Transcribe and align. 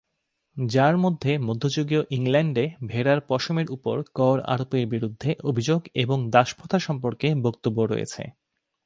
যার 0.57 0.95
মধ্যে 0.97 1.31
মধ্যযুগীয় 1.39 2.03
ইংল্যান্ডে 2.09 2.65
ভেড়ার 2.87 3.19
পশমের 3.27 3.67
উপর 3.71 3.95
কর-আরোপের 4.13 4.85
বিরুদ্ধে 4.87 5.29
অভিযোগ 5.43 5.79
এবং 5.95 6.17
দাসপ্রথা 6.29 6.79
সম্পর্কে 6.79 7.27
বক্তব্য 7.43 7.77
রয়েছে। 7.83 8.23